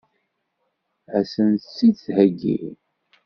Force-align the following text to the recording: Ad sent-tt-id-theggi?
Ad 1.17 1.25
sent-tt-id-theggi? 1.33 2.59